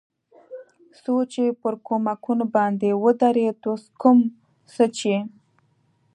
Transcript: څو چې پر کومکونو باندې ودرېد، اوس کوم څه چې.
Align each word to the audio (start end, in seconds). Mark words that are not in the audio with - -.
څو 1.01 1.15
چې 1.33 1.43
پر 1.61 1.73
کومکونو 1.87 2.45
باندې 2.55 2.89
ودرېد، 3.03 3.57
اوس 3.69 3.83
کوم 4.01 4.17
څه 4.73 4.85
چې. 4.97 5.15